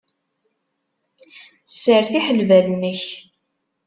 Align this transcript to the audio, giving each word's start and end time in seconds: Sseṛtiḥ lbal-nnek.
Sseṛtiḥ 1.73 2.25
lbal-nnek. 2.39 3.03